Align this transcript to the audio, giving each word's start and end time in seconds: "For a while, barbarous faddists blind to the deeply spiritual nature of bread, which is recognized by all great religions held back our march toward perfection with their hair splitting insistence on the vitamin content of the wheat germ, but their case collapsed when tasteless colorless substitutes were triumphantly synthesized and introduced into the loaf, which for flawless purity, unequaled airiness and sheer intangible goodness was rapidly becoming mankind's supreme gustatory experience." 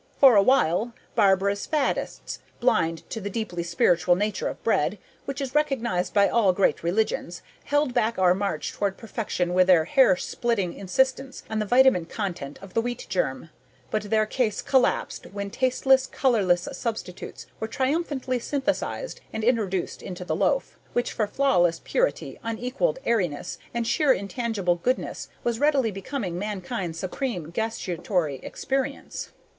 "For 0.19 0.35
a 0.35 0.41
while, 0.41 0.93
barbarous 1.13 1.67
faddists 1.67 2.39
blind 2.59 3.07
to 3.11 3.21
the 3.21 3.29
deeply 3.29 3.61
spiritual 3.61 4.15
nature 4.15 4.47
of 4.47 4.63
bread, 4.63 4.97
which 5.25 5.39
is 5.39 5.53
recognized 5.53 6.11
by 6.11 6.27
all 6.27 6.53
great 6.53 6.81
religions 6.81 7.43
held 7.65 7.93
back 7.93 8.17
our 8.17 8.33
march 8.33 8.73
toward 8.73 8.97
perfection 8.97 9.53
with 9.53 9.67
their 9.67 9.85
hair 9.85 10.15
splitting 10.17 10.73
insistence 10.73 11.43
on 11.51 11.59
the 11.59 11.67
vitamin 11.67 12.05
content 12.05 12.57
of 12.63 12.73
the 12.73 12.81
wheat 12.81 13.05
germ, 13.09 13.51
but 13.91 14.09
their 14.09 14.25
case 14.25 14.63
collapsed 14.63 15.27
when 15.33 15.51
tasteless 15.51 16.07
colorless 16.07 16.67
substitutes 16.71 17.45
were 17.59 17.67
triumphantly 17.67 18.39
synthesized 18.39 19.21
and 19.31 19.43
introduced 19.43 20.01
into 20.01 20.25
the 20.25 20.35
loaf, 20.35 20.79
which 20.93 21.11
for 21.13 21.27
flawless 21.27 21.79
purity, 21.83 22.39
unequaled 22.41 22.97
airiness 23.05 23.59
and 23.71 23.85
sheer 23.85 24.11
intangible 24.11 24.77
goodness 24.77 25.27
was 25.43 25.59
rapidly 25.59 25.91
becoming 25.91 26.39
mankind's 26.39 26.97
supreme 26.97 27.51
gustatory 27.51 28.37
experience." 28.41 29.29